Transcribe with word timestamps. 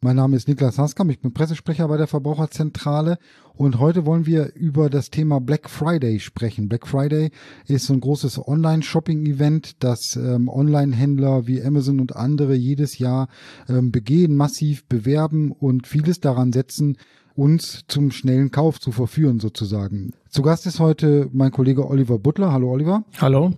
Mein 0.00 0.14
Name 0.14 0.36
ist 0.36 0.46
Niklas 0.46 0.78
Haskam, 0.78 1.10
ich 1.10 1.18
bin 1.18 1.34
Pressesprecher 1.34 1.88
bei 1.88 1.96
der 1.96 2.06
Verbraucherzentrale 2.06 3.18
und 3.56 3.80
heute 3.80 4.06
wollen 4.06 4.26
wir 4.26 4.54
über 4.54 4.90
das 4.90 5.10
Thema 5.10 5.40
Black 5.40 5.68
Friday 5.68 6.20
sprechen. 6.20 6.68
Black 6.68 6.86
Friday 6.86 7.32
ist 7.66 7.86
so 7.86 7.94
ein 7.94 8.00
großes 8.00 8.46
Online-Shopping-Event, 8.46 9.82
das 9.82 10.14
ähm, 10.14 10.48
Online-Händler 10.48 11.48
wie 11.48 11.60
Amazon 11.60 11.98
und 11.98 12.14
andere 12.14 12.54
jedes 12.54 12.98
Jahr 12.98 13.26
ähm, 13.68 13.90
begehen, 13.90 14.36
massiv 14.36 14.84
bewerben 14.84 15.50
und 15.50 15.88
vieles 15.88 16.20
daran 16.20 16.52
setzen, 16.52 16.96
uns 17.34 17.82
zum 17.88 18.12
schnellen 18.12 18.52
Kauf 18.52 18.78
zu 18.78 18.92
verführen 18.92 19.40
sozusagen. 19.40 20.12
Zu 20.28 20.42
Gast 20.42 20.64
ist 20.66 20.78
heute 20.78 21.28
mein 21.32 21.50
Kollege 21.50 21.88
Oliver 21.88 22.20
Butler. 22.20 22.52
Hallo 22.52 22.70
Oliver. 22.70 23.04
Hallo 23.20 23.52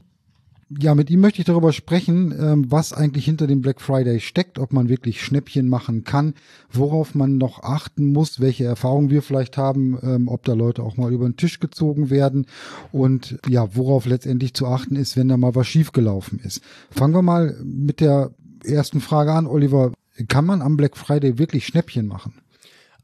ja, 0.79 0.95
mit 0.95 1.11
ihm 1.11 1.21
möchte 1.21 1.41
ich 1.41 1.47
darüber 1.47 1.73
sprechen, 1.73 2.33
ähm, 2.39 2.71
was 2.71 2.93
eigentlich 2.93 3.25
hinter 3.25 3.47
dem 3.47 3.61
Black 3.61 3.81
Friday 3.81 4.21
steckt, 4.21 4.59
ob 4.59 4.73
man 4.73 4.89
wirklich 4.89 5.23
Schnäppchen 5.23 5.69
machen 5.69 6.05
kann, 6.05 6.35
worauf 6.71 7.15
man 7.15 7.39
noch 7.39 7.63
achten 7.65 8.13
muss, 8.13 8.41
welche 8.41 8.65
Erfahrungen 8.65 9.11
wir 9.11 9.23
vielleicht 9.23 9.57
haben, 9.57 9.99
ähm, 10.03 10.29
ob 10.29 10.45
da 10.45 10.53
Leute 10.53 10.85
auch 10.85 10.97
mal 10.97 11.13
über 11.13 11.29
den 11.29 11.37
Tisch 11.37 11.59
gezogen 11.59 12.11
werden 12.11 12.47
und 12.93 13.39
ja, 13.49 13.75
worauf 13.75 14.07
letztendlich 14.07 14.55
zu 14.55 14.67
achten 14.67 14.95
ist, 14.95 15.17
wenn 15.17 15.29
da 15.29 15.37
mal 15.37 15.57
was 15.57 15.67
schiefgelaufen 15.67 16.39
ist. 16.39 16.63
Fangen 16.91 17.15
wir 17.15 17.23
mal 17.23 17.57
mit 17.65 18.01
der 18.01 18.31
ersten 18.65 19.01
Frage 19.01 19.33
an, 19.33 19.47
Oliver. 19.47 19.93
Kann 20.29 20.45
man 20.45 20.63
am 20.63 20.77
Black 20.77 20.97
Friday 20.97 21.39
wirklich 21.39 21.67
Schnäppchen 21.67 22.07
machen? 22.07 22.35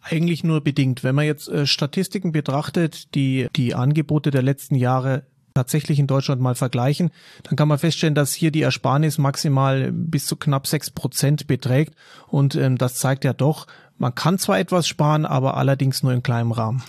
Eigentlich 0.03 0.45
nur 0.45 0.61
bedingt. 0.61 1.03
Wenn 1.03 1.17
man 1.17 1.25
jetzt 1.25 1.49
äh, 1.49 1.67
Statistiken 1.67 2.31
betrachtet, 2.31 3.15
die 3.17 3.49
die 3.57 3.75
Angebote 3.75 4.31
der 4.31 4.43
letzten 4.43 4.77
Jahre 4.77 5.25
tatsächlich 5.57 5.99
in 5.99 6.07
Deutschland 6.07 6.41
mal 6.41 6.55
vergleichen, 6.55 7.11
dann 7.43 7.57
kann 7.57 7.69
man 7.69 7.79
feststellen, 7.79 8.15
dass 8.15 8.35
hier 8.35 8.51
die 8.51 8.63
Ersparnis 8.63 9.19
maximal 9.19 9.91
bis 9.91 10.27
zu 10.27 10.37
knapp 10.37 10.67
sechs 10.67 10.91
Prozent 10.91 11.47
beträgt. 11.47 11.95
Und 12.29 12.55
ähm, 12.55 12.79
das 12.79 12.97
zeigt 12.97 13.25
ja 13.25 13.33
doch, 13.33 13.67
man 13.99 14.15
kann 14.15 14.39
zwar 14.39 14.59
etwas 14.59 14.87
sparen, 14.87 15.25
aber 15.25 15.57
allerdings 15.57 16.03
nur 16.03 16.13
in 16.13 16.23
kleinem 16.23 16.53
Rahmen. 16.53 16.83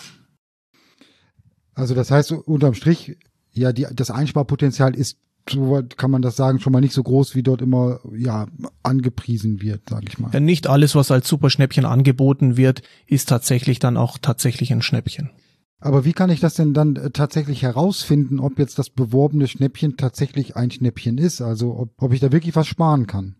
Also 1.74 1.94
das 1.94 2.10
heißt 2.10 2.32
unterm 2.32 2.74
Strich, 2.74 3.16
ja, 3.52 3.72
die, 3.72 3.86
das 3.92 4.10
Einsparpotenzial 4.10 4.94
ist 4.94 5.18
so 5.50 5.82
kann 5.96 6.10
man 6.10 6.20
das 6.20 6.36
sagen, 6.36 6.60
schon 6.60 6.74
mal 6.74 6.80
nicht 6.80 6.92
so 6.92 7.02
groß, 7.02 7.34
wie 7.34 7.42
dort 7.42 7.62
immer 7.62 8.00
ja 8.14 8.48
angepriesen 8.82 9.62
wird, 9.62 9.88
sage 9.88 10.04
ich 10.08 10.18
mal. 10.18 10.30
Ja, 10.32 10.40
nicht 10.40 10.66
alles, 10.66 10.94
was 10.94 11.10
als 11.10 11.26
Superschnäppchen 11.26 11.86
angeboten 11.86 12.58
wird, 12.58 12.82
ist 13.06 13.30
tatsächlich 13.30 13.78
dann 13.78 13.96
auch 13.96 14.18
tatsächlich 14.18 14.72
ein 14.72 14.82
Schnäppchen. 14.82 15.30
Aber 15.80 16.04
wie 16.04 16.12
kann 16.12 16.30
ich 16.30 16.40
das 16.40 16.54
denn 16.54 16.74
dann 16.74 16.96
äh, 16.96 17.10
tatsächlich 17.10 17.62
herausfinden, 17.62 18.40
ob 18.40 18.58
jetzt 18.58 18.78
das 18.78 18.90
beworbene 18.90 19.46
Schnäppchen 19.46 19.96
tatsächlich 19.96 20.56
ein 20.56 20.70
Schnäppchen 20.70 21.18
ist? 21.18 21.40
Also 21.40 21.76
ob, 21.76 21.90
ob 21.98 22.12
ich 22.12 22.20
da 22.20 22.32
wirklich 22.32 22.56
was 22.56 22.66
sparen 22.66 23.06
kann? 23.06 23.36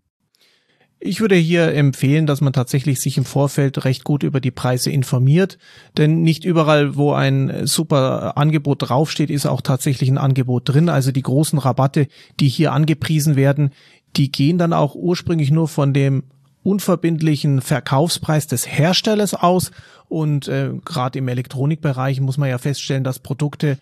Ich 1.01 1.21
würde 1.21 1.37
hier 1.37 1.75
empfehlen, 1.75 2.27
dass 2.27 2.41
man 2.41 2.53
tatsächlich 2.53 2.99
sich 2.99 3.19
im 3.19 3.25
Vorfeld 3.25 3.85
recht 3.85 4.03
gut 4.03 4.25
über 4.25 4.41
die 4.41 4.51
Preise 4.51 4.91
informiert, 4.91 5.57
denn 5.97 6.23
nicht 6.23 6.45
überall, 6.45 6.97
wo 6.97 7.13
ein 7.13 7.67
super 7.69 8.37
Angebot 8.37 8.89
draufsteht, 8.89 9.31
ist 9.31 9.47
auch 9.47 9.61
tatsächlich 9.61 10.09
ein 10.09 10.19
Angebot 10.19 10.69
drin. 10.69 10.89
Also 10.89 11.13
die 11.13 11.23
großen 11.23 11.61
Rabatte, 11.61 12.09
die 12.41 12.49
hier 12.49 12.73
angepriesen 12.73 13.37
werden, 13.37 13.71
die 14.17 14.33
gehen 14.33 14.59
dann 14.59 14.73
auch 14.73 14.97
ursprünglich 14.97 15.53
nur 15.53 15.69
von 15.69 15.95
dem 15.95 16.25
unverbindlichen 16.69 17.63
Verkaufspreis 17.63 18.47
des 18.47 18.69
Herstellers 18.69 19.33
aus. 19.33 19.71
Und 20.09 20.49
äh, 20.49 20.73
gerade 20.85 21.19
im 21.19 21.29
Elektronikbereich 21.29 22.21
muss 22.21 22.37
man 22.37 22.51
ja 22.51 22.59
feststellen, 22.59 23.05
dass 23.05 23.19
Produkte 23.19 23.79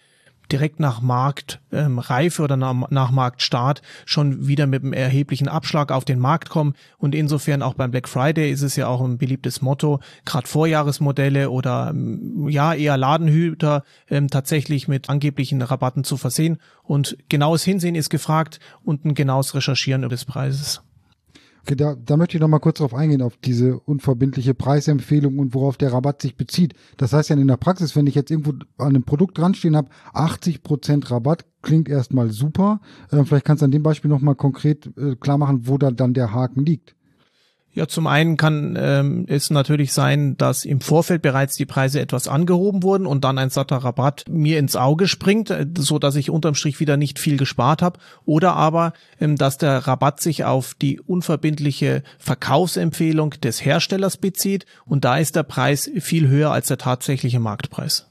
direkt 0.53 0.79
nach 0.79 1.01
Marktreife 1.01 2.43
ähm, 2.43 2.45
oder 2.45 2.57
nach, 2.57 2.91
nach 2.91 3.11
Marktstart 3.11 3.83
schon 4.05 4.47
wieder 4.47 4.69
mit 4.69 4.85
einem 4.85 4.93
erheblichen 4.93 5.49
Abschlag 5.49 5.91
auf 5.91 6.05
den 6.05 6.21
Markt 6.21 6.49
kommen. 6.49 6.75
Und 6.99 7.17
insofern 7.17 7.63
auch 7.63 7.75
beim 7.75 7.91
Black 7.91 8.09
Friday 8.09 8.53
ist 8.53 8.63
es 8.63 8.77
ja 8.77 8.87
auch 8.87 9.01
ein 9.01 9.19
beliebtes 9.19 9.63
Motto, 9.63 9.99
gerade 10.25 10.47
Vorjahresmodelle 10.47 11.51
oder 11.51 11.91
ähm, 11.91 12.49
ja 12.49 12.75
eher 12.75 12.97
Ladenhüter 12.97 13.83
ähm, 14.09 14.29
tatsächlich 14.29 14.87
mit 14.87 15.11
angeblichen 15.11 15.61
Rabatten 15.63 16.05
zu 16.05 16.17
versehen. 16.17 16.59
Und 16.85 17.17
genaues 17.29 17.65
Hinsehen 17.65 17.97
ist 17.97 18.11
gefragt 18.11 18.61
und 18.85 19.05
ein 19.05 19.15
genaues 19.15 19.55
Recherchieren 19.55 20.09
des 20.09 20.25
Preises. 20.25 20.83
Okay, 21.67 21.75
da, 21.75 21.97
da 21.97 22.17
möchte 22.17 22.37
ich 22.37 22.41
noch 22.41 22.47
mal 22.47 22.61
kurz 22.61 22.79
darauf 22.79 22.95
eingehen, 22.95 23.23
auf 23.23 23.37
diese 23.39 23.81
unverbindliche 23.81 24.55
Preisempfehlung 24.55 25.41
und 25.41 25.53
worauf 25.53 25.77
der 25.77 25.93
Rabatt 25.93 26.23
sich 26.23 26.37
bezieht. 26.37 26.75
Das 26.97 27.13
heißt 27.13 27.31
ja 27.31 27.37
in 27.37 27.49
der 27.49 27.57
Praxis, 27.57 27.97
wenn 27.97 28.07
ich 28.07 28.15
jetzt 28.15 28.31
irgendwo 28.31 28.53
an 28.79 28.91
einem 28.91 29.03
Produkt 29.03 29.37
dranstehen 29.37 29.75
habe, 29.75 29.89
80 30.13 30.63
Prozent 30.63 31.11
Rabatt, 31.11 31.45
klingt 31.63 31.89
erstmal 31.89 32.31
super. 32.31 32.81
Äh, 33.11 33.25
vielleicht 33.25 33.45
kannst 33.45 33.63
du 33.63 33.65
an 33.65 33.73
dem 33.73 33.83
Beispiel 33.83 34.09
noch 34.09 34.21
mal 34.21 34.37
konkret 34.37 34.97
äh, 34.97 35.17
klar 35.17 35.39
machen, 35.39 35.67
wo 35.67 35.77
da 35.77 35.91
dann 35.91 36.15
der 36.15 36.33
Haken 36.33 36.65
liegt. 36.65 36.95
Ja, 37.77 37.87
zum 37.87 38.07
einen 38.07 38.39
kann 38.39 38.75
ähm, 38.81 39.27
es 39.29 39.51
natürlich 39.51 39.93
sein, 39.93 40.39
dass 40.39 40.65
im 40.65 40.81
Vorfeld 40.81 41.21
bereits 41.21 41.57
die 41.57 41.67
Preise 41.67 42.01
etwas 42.01 42.27
angehoben 42.27 42.83
wurden 42.83 43.07
und 43.07 43.23
dann 43.23 43.37
ein 43.37 43.51
satter 43.51 43.77
Rabatt 43.77 44.25
mir 44.31 44.59
ins 44.59 44.77
Auge 44.77 45.07
springt, 45.07 45.51
äh, 45.51 45.67
so 45.77 45.99
dass 45.99 46.17
ich 46.17 46.31
unterm 46.31 46.55
Strich 46.55 46.81
wieder 46.81 46.97
nicht 46.97 47.19
viel 47.19 47.37
gespart 47.37 47.83
habe. 47.83 47.99
Oder 48.25 48.55
aber, 48.55 48.95
ähm, 49.21 49.37
dass 49.37 49.59
der 49.59 49.87
Rabatt 49.87 50.23
sich 50.23 50.45
auf 50.45 50.73
die 50.73 51.01
unverbindliche 51.01 52.03
Verkaufsempfehlung 52.19 53.33
des 53.43 53.63
Herstellers 53.63 54.17
bezieht 54.17 54.65
und 54.87 55.05
da 55.05 55.19
ist 55.19 55.37
der 55.37 55.43
Preis 55.43 55.91
viel 55.99 56.29
höher 56.29 56.53
als 56.53 56.69
der 56.69 56.79
tatsächliche 56.79 57.41
Marktpreis. 57.41 58.07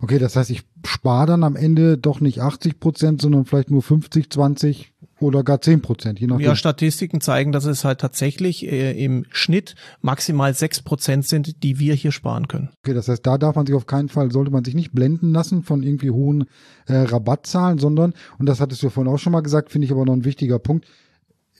Okay, 0.00 0.18
das 0.18 0.34
heißt, 0.34 0.48
ich 0.48 0.62
spare 0.86 1.26
dann 1.26 1.44
am 1.44 1.56
Ende 1.56 1.98
doch 1.98 2.20
nicht 2.20 2.40
80 2.40 2.80
Prozent, 2.80 3.20
sondern 3.20 3.44
vielleicht 3.44 3.70
nur 3.70 3.82
50, 3.82 4.30
20, 4.30 4.94
oder 5.20 5.44
gar 5.44 5.60
zehn 5.60 5.82
Prozent, 5.82 6.18
je 6.20 6.26
nachdem. 6.26 6.46
Ja, 6.46 6.56
Statistiken 6.56 7.20
zeigen, 7.20 7.52
dass 7.52 7.64
es 7.64 7.84
halt 7.84 8.00
tatsächlich 8.00 8.66
äh, 8.66 8.92
im 9.02 9.24
Schnitt 9.30 9.74
maximal 10.00 10.54
sechs 10.54 10.82
Prozent 10.82 11.26
sind, 11.26 11.62
die 11.62 11.78
wir 11.78 11.94
hier 11.94 12.12
sparen 12.12 12.48
können. 12.48 12.70
Okay, 12.84 12.94
das 12.94 13.08
heißt, 13.08 13.24
da 13.26 13.38
darf 13.38 13.56
man 13.56 13.66
sich 13.66 13.76
auf 13.76 13.86
keinen 13.86 14.08
Fall, 14.08 14.30
sollte 14.30 14.50
man 14.50 14.64
sich 14.64 14.74
nicht 14.74 14.92
blenden 14.92 15.32
lassen 15.32 15.62
von 15.62 15.82
irgendwie 15.82 16.10
hohen 16.10 16.46
äh, 16.86 16.96
Rabattzahlen, 16.96 17.78
sondern, 17.78 18.14
und 18.38 18.46
das 18.46 18.60
hattest 18.60 18.82
du 18.82 18.90
vorhin 18.90 19.12
auch 19.12 19.18
schon 19.18 19.32
mal 19.32 19.42
gesagt, 19.42 19.70
finde 19.70 19.86
ich 19.86 19.92
aber 19.92 20.04
noch 20.04 20.14
ein 20.14 20.24
wichtiger 20.24 20.58
Punkt, 20.58 20.86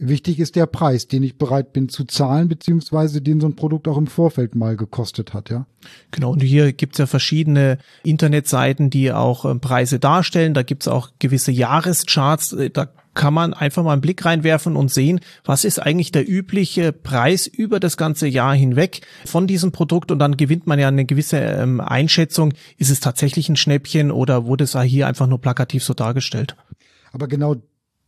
Wichtig 0.03 0.41
ist 0.41 0.57
der 0.57 0.65
Preis, 0.65 1.09
den 1.09 1.23
ich 1.23 1.37
bereit 1.37 1.75
bin 1.75 1.91
zu 1.91 2.05
zahlen, 2.07 2.49
beziehungsweise 2.49 3.21
den 3.21 3.39
so 3.39 3.47
ein 3.47 3.55
Produkt 3.55 3.87
auch 3.87 3.99
im 3.99 4.07
Vorfeld 4.07 4.55
mal 4.55 4.75
gekostet 4.75 5.35
hat, 5.35 5.51
ja. 5.51 5.67
Genau, 6.11 6.33
und 6.33 6.41
hier 6.41 6.73
gibt's 6.73 6.97
ja 6.97 7.05
verschiedene 7.05 7.77
Internetseiten, 8.03 8.89
die 8.89 9.13
auch 9.13 9.45
äh, 9.45 9.55
Preise 9.57 9.99
darstellen. 9.99 10.55
Da 10.55 10.63
gibt's 10.63 10.89
auch 10.89 11.11
gewisse 11.19 11.53
Jahrescharts. 11.53 12.55
Äh, 12.55 12.71
da 12.71 12.89
kann 13.15 13.35
man 13.35 13.55
einfach 13.55 13.83
mal 13.83 13.93
einen 13.93 14.01
Blick 14.01 14.25
reinwerfen 14.25 14.77
und 14.77 14.91
sehen, 14.91 15.21
was 15.45 15.65
ist 15.65 15.79
eigentlich 15.79 16.13
der 16.13 16.29
übliche 16.29 16.93
Preis 16.93 17.47
über 17.47 17.81
das 17.81 17.97
ganze 17.97 18.27
Jahr 18.27 18.55
hinweg 18.55 19.03
von 19.25 19.47
diesem 19.47 19.73
Produkt 19.73 20.11
und 20.11 20.19
dann 20.19 20.37
gewinnt 20.37 20.67
man 20.67 20.79
ja 20.79 20.89
eine 20.89 21.05
gewisse 21.05 21.39
ähm, 21.39 21.81
Einschätzung, 21.81 22.53
ist 22.79 22.91
es 22.91 23.01
tatsächlich 23.01 23.49
ein 23.49 23.57
Schnäppchen 23.57 24.11
oder 24.11 24.47
wurde 24.47 24.65
es 24.65 24.79
hier 24.81 25.07
einfach 25.07 25.27
nur 25.27 25.41
plakativ 25.41 25.85
so 25.85 25.95
dargestellt. 25.95 26.57
Aber 27.13 27.27
genau 27.27 27.57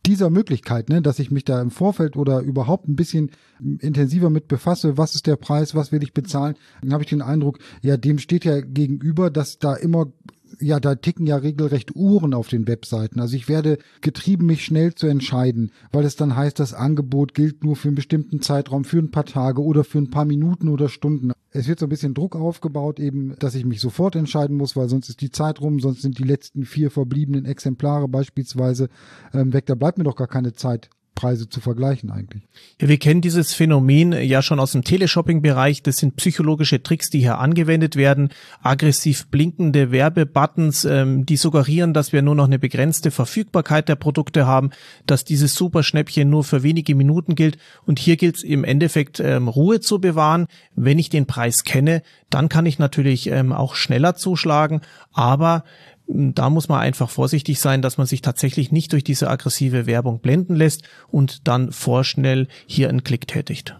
dieser 0.05 0.29
Möglichkeit, 0.29 0.89
ne, 0.89 1.01
dass 1.01 1.19
ich 1.19 1.31
mich 1.31 1.45
da 1.45 1.61
im 1.61 1.71
Vorfeld 1.71 2.17
oder 2.17 2.41
überhaupt 2.41 2.87
ein 2.87 2.95
bisschen 2.95 3.31
intensiver 3.79 4.29
mit 4.29 4.47
befasse, 4.47 4.97
was 4.97 5.15
ist 5.15 5.27
der 5.27 5.37
Preis, 5.37 5.75
was 5.75 5.91
will 5.91 6.03
ich 6.03 6.13
bezahlen, 6.13 6.55
dann 6.81 6.93
habe 6.93 7.03
ich 7.03 7.09
den 7.09 7.21
Eindruck, 7.21 7.59
ja, 7.81 7.95
dem 7.95 8.19
steht 8.19 8.43
ja 8.43 8.59
gegenüber, 8.59 9.29
dass 9.29 9.59
da 9.59 9.75
immer 9.75 10.11
ja, 10.59 10.79
da 10.79 10.95
ticken 10.95 11.25
ja 11.27 11.37
regelrecht 11.37 11.95
Uhren 11.95 12.33
auf 12.33 12.47
den 12.47 12.67
Webseiten. 12.67 13.19
Also 13.19 13.35
ich 13.35 13.47
werde 13.47 13.77
getrieben, 14.01 14.45
mich 14.45 14.65
schnell 14.65 14.93
zu 14.95 15.07
entscheiden, 15.07 15.71
weil 15.91 16.05
es 16.05 16.15
dann 16.15 16.35
heißt, 16.35 16.59
das 16.59 16.73
Angebot 16.73 17.33
gilt 17.33 17.63
nur 17.63 17.75
für 17.75 17.89
einen 17.89 17.95
bestimmten 17.95 18.41
Zeitraum, 18.41 18.83
für 18.83 18.99
ein 18.99 19.11
paar 19.11 19.25
Tage 19.25 19.61
oder 19.61 19.83
für 19.83 19.99
ein 19.99 20.09
paar 20.09 20.25
Minuten 20.25 20.69
oder 20.69 20.89
Stunden. 20.89 21.31
Es 21.51 21.67
wird 21.67 21.79
so 21.79 21.85
ein 21.85 21.89
bisschen 21.89 22.13
Druck 22.13 22.35
aufgebaut, 22.35 22.99
eben, 22.99 23.35
dass 23.39 23.55
ich 23.55 23.65
mich 23.65 23.79
sofort 23.79 24.15
entscheiden 24.15 24.57
muss, 24.57 24.75
weil 24.75 24.89
sonst 24.89 25.09
ist 25.09 25.21
die 25.21 25.31
Zeit 25.31 25.61
rum, 25.61 25.79
sonst 25.79 26.01
sind 26.01 26.17
die 26.17 26.23
letzten 26.23 26.65
vier 26.65 26.89
verbliebenen 26.91 27.45
Exemplare 27.45 28.07
beispielsweise 28.07 28.89
ähm, 29.33 29.53
weg. 29.53 29.65
Da 29.67 29.75
bleibt 29.75 29.97
mir 29.97 30.03
doch 30.03 30.15
gar 30.15 30.27
keine 30.27 30.53
Zeit 30.53 30.89
Preise 31.15 31.47
zu 31.47 31.61
vergleichen 31.61 32.11
eigentlich. 32.11 32.43
Wir 32.79 32.97
kennen 32.97 33.21
dieses 33.21 33.53
Phänomen 33.53 34.13
ja 34.13 34.41
schon 34.41 34.59
aus 34.59 34.71
dem 34.71 34.83
Teleshopping-Bereich. 34.83 35.83
Das 35.83 35.97
sind 35.97 36.15
psychologische 36.15 36.81
Tricks, 36.81 37.09
die 37.09 37.19
hier 37.19 37.37
angewendet 37.37 37.95
werden. 37.95 38.29
Aggressiv 38.61 39.27
blinkende 39.27 39.91
Werbebuttons, 39.91 40.85
ähm, 40.85 41.25
die 41.25 41.37
suggerieren, 41.37 41.93
dass 41.93 42.13
wir 42.13 42.21
nur 42.21 42.35
noch 42.35 42.45
eine 42.45 42.59
begrenzte 42.59 43.11
Verfügbarkeit 43.11 43.89
der 43.89 43.95
Produkte 43.95 44.47
haben, 44.47 44.71
dass 45.05 45.23
dieses 45.23 45.53
Superschnäppchen 45.55 46.29
nur 46.29 46.43
für 46.43 46.63
wenige 46.63 46.95
Minuten 46.95 47.35
gilt. 47.35 47.57
Und 47.85 47.99
hier 47.99 48.17
gilt 48.17 48.37
es 48.37 48.43
im 48.43 48.63
Endeffekt 48.63 49.19
ähm, 49.19 49.47
Ruhe 49.47 49.79
zu 49.79 49.99
bewahren. 49.99 50.47
Wenn 50.75 50.99
ich 50.99 51.09
den 51.09 51.27
Preis 51.27 51.63
kenne, 51.63 52.01
dann 52.29 52.49
kann 52.49 52.65
ich 52.65 52.79
natürlich 52.79 53.27
ähm, 53.27 53.53
auch 53.53 53.75
schneller 53.75 54.15
zuschlagen. 54.15 54.81
Aber 55.11 55.63
Da 56.07 56.49
muss 56.49 56.67
man 56.67 56.79
einfach 56.79 57.09
vorsichtig 57.09 57.59
sein, 57.59 57.81
dass 57.81 57.97
man 57.97 58.07
sich 58.07 58.21
tatsächlich 58.21 58.71
nicht 58.71 58.91
durch 58.91 59.03
diese 59.03 59.29
aggressive 59.29 59.85
Werbung 59.85 60.19
blenden 60.19 60.55
lässt 60.55 60.83
und 61.09 61.47
dann 61.47 61.71
vorschnell 61.71 62.47
hier 62.67 62.89
einen 62.89 63.03
Klick 63.03 63.27
tätigt. 63.27 63.75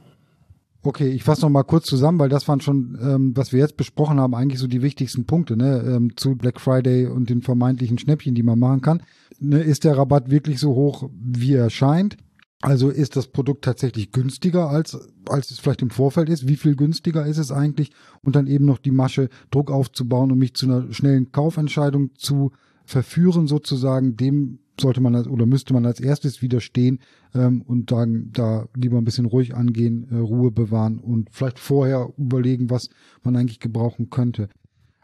Okay, 0.85 1.07
ich 1.07 1.23
fasse 1.23 1.43
noch 1.43 1.49
mal 1.49 1.63
kurz 1.63 1.85
zusammen, 1.85 2.19
weil 2.19 2.27
das 2.27 2.47
waren 2.49 2.59
schon, 2.59 2.97
ähm, 3.01 3.31
was 3.35 3.53
wir 3.53 3.59
jetzt 3.59 3.77
besprochen 3.77 4.19
haben, 4.19 4.35
eigentlich 4.35 4.59
so 4.59 4.67
die 4.67 4.81
wichtigsten 4.81 5.25
Punkte 5.25 5.55
ne, 5.55 5.81
ähm, 5.85 6.17
zu 6.17 6.35
Black 6.35 6.59
Friday 6.59 7.07
und 7.07 7.29
den 7.29 7.41
vermeintlichen 7.41 7.97
Schnäppchen, 7.97 8.35
die 8.35 8.43
man 8.43 8.59
machen 8.59 8.81
kann. 8.81 9.01
Ne, 9.39 9.61
ist 9.61 9.85
der 9.85 9.97
Rabatt 9.97 10.29
wirklich 10.29 10.59
so 10.59 10.75
hoch, 10.75 11.09
wie 11.21 11.53
er 11.53 11.69
scheint? 11.69 12.17
Also 12.63 12.89
ist 12.89 13.18
das 13.18 13.27
Produkt 13.27 13.65
tatsächlich 13.65 14.13
günstiger 14.13 14.69
als 14.69 14.98
als 15.27 15.51
es 15.51 15.60
vielleicht 15.60 15.81
im 15.81 15.89
Vorfeld 15.89 16.30
ist? 16.30 16.48
Wie 16.48 16.56
viel 16.56 16.77
günstiger 16.77 17.25
ist 17.25 17.38
es 17.38 17.51
eigentlich? 17.51 17.92
Und 18.21 18.38
dann 18.38 18.48
eben 18.48 18.63
noch 18.63 18.77
die 18.77 18.92
Masche, 18.92 19.27
Druck 19.51 19.69
aufzubauen 19.69 20.31
und 20.31 20.38
mich 20.38 20.54
zu 20.54 20.65
einer 20.65 20.92
schnellen 20.94 21.33
Kaufentscheidung 21.33 22.12
zu 22.15 22.51
verführen, 22.86 23.48
sozusagen. 23.48 24.15
Dem 24.15 24.60
sollte 24.80 25.01
man 25.01 25.13
oder 25.27 25.45
müsste 25.45 25.74
man 25.74 25.86
als 25.86 26.00
erstes 26.00 26.42
widerstehen 26.42 27.00
ähm, 27.36 27.63
und 27.63 27.89
sagen, 27.89 28.31
da 28.31 28.69
lieber 28.75 28.98
ein 28.98 29.06
bisschen 29.06 29.25
ruhig 29.25 29.56
angehen, 29.56 30.07
äh, 30.09 30.16
Ruhe 30.16 30.50
bewahren 30.50 31.00
und 31.00 31.30
vielleicht 31.31 31.59
vorher 31.59 32.13
überlegen, 32.18 32.69
was 32.69 32.89
man 33.24 33.36
eigentlich 33.36 33.59
gebrauchen 33.59 34.09
könnte. 34.09 34.48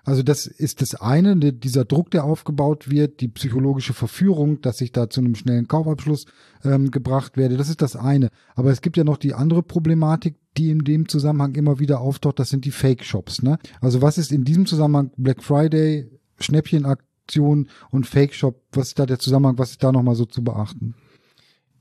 Also 0.09 0.23
das 0.23 0.47
ist 0.47 0.81
das 0.81 0.95
eine, 0.95 1.35
dieser 1.35 1.85
Druck, 1.85 2.09
der 2.09 2.23
aufgebaut 2.23 2.89
wird, 2.89 3.21
die 3.21 3.27
psychologische 3.27 3.93
Verführung, 3.93 4.59
dass 4.59 4.81
ich 4.81 4.91
da 4.91 5.07
zu 5.07 5.21
einem 5.21 5.35
schnellen 5.35 5.67
Kaufabschluss 5.67 6.25
ähm, 6.63 6.89
gebracht 6.89 7.37
werde. 7.37 7.57
Das 7.57 7.69
ist 7.69 7.83
das 7.83 7.95
eine. 7.95 8.29
Aber 8.55 8.71
es 8.71 8.81
gibt 8.81 8.97
ja 8.97 9.03
noch 9.03 9.17
die 9.17 9.35
andere 9.35 9.61
Problematik, 9.61 10.35
die 10.57 10.71
in 10.71 10.79
dem 10.79 11.07
Zusammenhang 11.07 11.53
immer 11.53 11.77
wieder 11.77 12.01
auftaucht. 12.01 12.39
Das 12.39 12.49
sind 12.49 12.65
die 12.65 12.71
Fake-Shops. 12.71 13.43
Ne? 13.43 13.59
Also 13.81 14.01
was 14.01 14.17
ist 14.17 14.31
in 14.31 14.45
diesem 14.45 14.65
Zusammenhang 14.65 15.11
Black 15.15 15.43
Friday, 15.43 16.09
Schnäppchenaktion 16.39 17.69
und 17.91 18.07
Fake-Shop? 18.07 18.63
Was 18.71 18.87
ist 18.87 18.97
da 18.97 19.05
der 19.05 19.19
Zusammenhang? 19.19 19.59
Was 19.59 19.69
ist 19.69 19.83
da 19.83 19.91
nochmal 19.91 20.15
so 20.15 20.25
zu 20.25 20.43
beachten? 20.43 20.95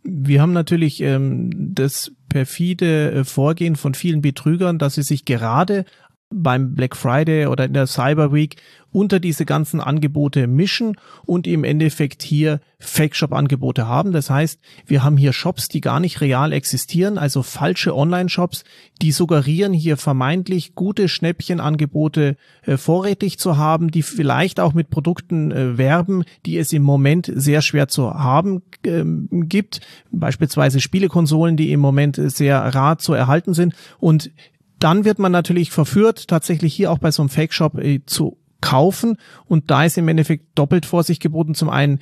Wir 0.03 0.43
haben 0.43 0.53
natürlich 0.53 1.01
ähm, 1.01 1.73
das 1.75 2.13
perfide 2.29 3.11
äh, 3.11 3.25
Vorgehen 3.25 3.75
von 3.75 3.95
vielen 3.95 4.21
Betrügern, 4.21 4.79
dass 4.79 4.97
sie 4.97 5.03
sich 5.03 5.25
gerade 5.25 5.87
beim 6.31 6.75
Black 6.75 6.95
Friday 6.95 7.47
oder 7.47 7.65
in 7.65 7.73
der 7.73 7.87
Cyber 7.87 8.33
Week 8.33 8.57
unter 8.91 9.21
diese 9.21 9.45
ganzen 9.45 9.81
Angebote 9.81 10.47
mischen 10.47 10.97
und 11.27 11.47
im 11.47 11.65
Endeffekt 11.65 12.23
hier 12.23 12.61
Fake-Shop-Angebote 12.79 13.87
haben. 13.87 14.13
Das 14.13 14.31
heißt, 14.31 14.61
wir 14.87 15.03
haben 15.03 15.17
hier 15.17 15.33
Shops, 15.33 15.69
die 15.69 15.81
gar 15.81 16.01
nicht 16.01 16.21
real 16.21 16.53
existieren, 16.53 17.19
also 17.19 17.43
falsche 17.43 17.95
Online-Shops, 17.95 18.65
die 19.03 19.13
suggerieren 19.13 19.73
hier 19.73 19.97
vermeintlich 19.97 20.75
gute 20.75 21.09
Schnäppchenangebote 21.09 22.37
äh, 22.63 22.77
vorrätig 22.77 23.39
zu 23.39 23.57
haben, 23.57 23.91
die 23.91 24.03
vielleicht 24.03 24.59
auch 24.59 24.75
mit 24.75 24.91
Produkten 24.91 25.51
äh, 25.51 25.77
werben, 25.77 26.25
die 26.47 26.57
es 26.57 26.73
im 26.73 26.83
Moment 26.83 27.31
sehr 27.35 27.63
schwer 27.63 27.89
zu 27.89 28.15
haben 28.15 28.63
äh, 28.85 29.05
gibt, 29.31 29.81
beispielsweise 30.11 30.81
Spielekonsolen, 30.81 31.57
die 31.57 31.73
im 31.73 31.81
Moment 31.81 32.17
sehr 32.17 32.59
rar 32.75 32.99
zu 32.99 33.13
erhalten 33.13 33.55
sind 33.55 33.75
und 33.99 34.31
dann 34.79 35.05
wird 35.05 35.19
man 35.19 35.33
natürlich 35.33 35.71
verführt, 35.71 36.29
tatsächlich 36.29 36.75
hier 36.75 36.91
auch 36.93 36.99
bei 36.99 37.11
so 37.11 37.23
einem 37.23 37.29
Fake-Shop 37.29 37.79
äh, 37.79 38.01
zu 38.07 38.39
kaufen. 38.61 39.17
Und 39.47 39.71
da 39.71 39.85
ist 39.85 39.99
im 39.99 40.09
Endeffekt 40.09 40.59
doppelt 40.59 40.87
Vorsicht 40.87 41.23
geboten. 41.23 41.55
Zum 41.55 41.71
einen 41.71 42.01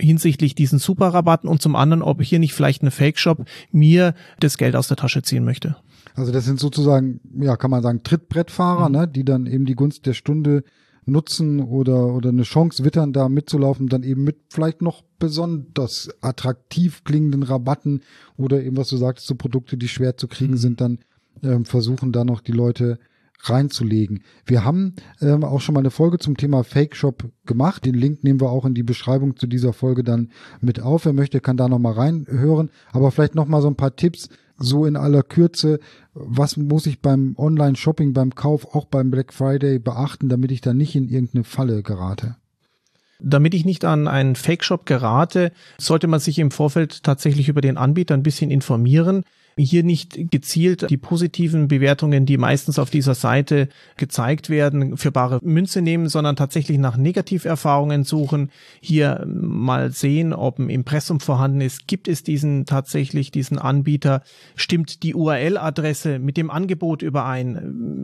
hinsichtlich 0.00 0.54
diesen 0.54 0.78
Superrabatten 0.78 1.48
und 1.48 1.60
zum 1.60 1.76
anderen, 1.76 2.02
ob 2.02 2.22
hier 2.22 2.38
nicht 2.38 2.54
vielleicht 2.54 2.82
eine 2.82 2.90
Fake-Shop 2.90 3.44
mir 3.72 4.14
das 4.40 4.58
Geld 4.58 4.76
aus 4.76 4.88
der 4.88 4.96
Tasche 4.96 5.22
ziehen 5.22 5.44
möchte. 5.44 5.76
Also 6.14 6.32
das 6.32 6.44
sind 6.44 6.60
sozusagen, 6.60 7.20
ja, 7.40 7.56
kann 7.56 7.70
man 7.70 7.82
sagen, 7.82 8.02
Trittbrettfahrer, 8.02 8.88
mhm. 8.88 8.94
ne, 8.94 9.08
die 9.08 9.24
dann 9.24 9.46
eben 9.46 9.66
die 9.66 9.74
Gunst 9.74 10.06
der 10.06 10.14
Stunde 10.14 10.64
nutzen 11.04 11.60
oder, 11.60 12.14
oder 12.14 12.28
eine 12.28 12.42
Chance 12.42 12.84
wittern, 12.84 13.12
da 13.12 13.28
mitzulaufen, 13.28 13.88
dann 13.88 14.02
eben 14.02 14.24
mit 14.24 14.36
vielleicht 14.50 14.82
noch 14.82 15.02
besonders 15.18 16.10
attraktiv 16.20 17.02
klingenden 17.04 17.42
Rabatten 17.42 18.02
oder 18.36 18.62
eben, 18.62 18.76
was 18.76 18.88
du 18.88 18.96
sagtest, 18.96 19.26
so 19.26 19.34
Produkte, 19.34 19.76
die 19.76 19.88
schwer 19.88 20.16
zu 20.16 20.28
kriegen 20.28 20.52
mhm. 20.52 20.58
sind, 20.58 20.80
dann 20.80 20.98
ähm, 21.42 21.64
versuchen 21.64 22.12
da 22.12 22.24
noch 22.24 22.40
die 22.40 22.52
Leute 22.52 22.98
reinzulegen. 23.42 24.24
Wir 24.46 24.64
haben 24.64 24.94
ähm, 25.20 25.44
auch 25.44 25.60
schon 25.60 25.74
mal 25.74 25.80
eine 25.80 25.90
Folge 25.90 26.18
zum 26.18 26.36
Thema 26.36 26.64
Fake 26.64 26.96
Shop 26.96 27.24
gemacht. 27.46 27.84
Den 27.84 27.94
Link 27.94 28.24
nehmen 28.24 28.40
wir 28.40 28.50
auch 28.50 28.64
in 28.64 28.74
die 28.74 28.82
Beschreibung 28.82 29.36
zu 29.36 29.46
dieser 29.46 29.72
Folge 29.72 30.02
dann 30.02 30.30
mit 30.60 30.80
auf. 30.80 31.04
Wer 31.04 31.12
möchte, 31.12 31.40
kann 31.40 31.56
da 31.56 31.68
noch 31.68 31.78
mal 31.78 31.92
reinhören. 31.92 32.70
Aber 32.92 33.10
vielleicht 33.10 33.34
noch 33.34 33.46
mal 33.46 33.62
so 33.62 33.68
ein 33.68 33.76
paar 33.76 33.96
Tipps 33.96 34.28
so 34.58 34.84
in 34.86 34.96
aller 34.96 35.22
Kürze. 35.22 35.78
Was 36.14 36.56
muss 36.56 36.86
ich 36.86 37.00
beim 37.00 37.36
Online-Shopping, 37.38 38.12
beim 38.12 38.34
Kauf, 38.34 38.74
auch 38.74 38.86
beim 38.86 39.10
Black 39.10 39.32
Friday 39.32 39.78
beachten, 39.78 40.28
damit 40.28 40.50
ich 40.50 40.60
da 40.60 40.74
nicht 40.74 40.96
in 40.96 41.08
irgendeine 41.08 41.44
Falle 41.44 41.82
gerate? 41.82 42.36
Damit 43.20 43.54
ich 43.54 43.64
nicht 43.64 43.84
an 43.84 44.06
einen 44.06 44.36
Fake-Shop 44.36 44.86
gerate, 44.86 45.52
sollte 45.78 46.06
man 46.06 46.20
sich 46.20 46.38
im 46.38 46.50
Vorfeld 46.50 47.02
tatsächlich 47.02 47.48
über 47.48 47.60
den 47.60 47.76
Anbieter 47.76 48.14
ein 48.14 48.22
bisschen 48.22 48.50
informieren 48.50 49.24
hier 49.64 49.82
nicht 49.82 50.30
gezielt 50.30 50.88
die 50.90 50.96
positiven 50.96 51.68
Bewertungen, 51.68 52.26
die 52.26 52.38
meistens 52.38 52.78
auf 52.78 52.90
dieser 52.90 53.14
Seite 53.14 53.68
gezeigt 53.96 54.50
werden, 54.50 54.96
für 54.96 55.10
bare 55.10 55.40
Münze 55.42 55.82
nehmen, 55.82 56.08
sondern 56.08 56.36
tatsächlich 56.36 56.78
nach 56.78 56.96
Negativerfahrungen 56.96 58.04
suchen, 58.04 58.50
hier 58.80 59.26
mal 59.26 59.90
sehen, 59.90 60.32
ob 60.32 60.58
ein 60.58 60.70
Impressum 60.70 61.20
vorhanden 61.20 61.60
ist, 61.60 61.86
gibt 61.86 62.08
es 62.08 62.22
diesen 62.22 62.66
tatsächlich 62.66 63.30
diesen 63.30 63.58
Anbieter, 63.58 64.22
stimmt 64.54 65.02
die 65.02 65.14
URL-Adresse 65.14 66.18
mit 66.18 66.36
dem 66.36 66.50
Angebot 66.50 67.02
überein. 67.02 67.58